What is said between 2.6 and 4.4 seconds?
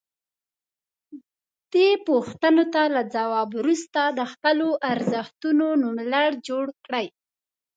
ته له ځواب وروسته د